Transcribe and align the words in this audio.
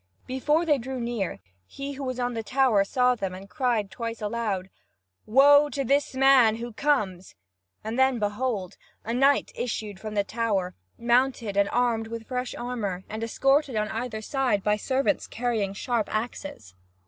Before 0.25 0.65
they 0.65 0.79
drew 0.79 0.99
near, 0.99 1.37
he 1.67 1.91
who 1.93 2.03
was 2.03 2.19
on 2.19 2.33
the 2.33 2.41
tower 2.41 2.83
saw 2.83 3.13
them 3.13 3.35
and 3.35 3.47
cried 3.47 3.91
twice 3.91 4.19
aloud: 4.19 4.71
"Woe 5.27 5.69
to 5.69 5.83
this 5.83 6.15
man 6.15 6.55
who 6.55 6.73
comes!" 6.73 7.35
And 7.83 7.99
then 7.99 8.17
behold! 8.17 8.77
A 9.05 9.13
knight 9.13 9.51
issued 9.53 9.99
from 9.99 10.15
the 10.15 10.23
tower, 10.23 10.73
mounted 10.97 11.55
and 11.55 11.69
armed 11.71 12.07
with 12.07 12.25
fresh 12.25 12.55
armour, 12.55 13.03
and 13.09 13.23
escorted 13.23 13.75
on 13.75 13.89
either 13.89 14.23
side 14.23 14.63
by 14.63 14.75
servants 14.75 15.27
carrying 15.27 15.71
sharp 15.71 16.09
axes. 16.11 16.73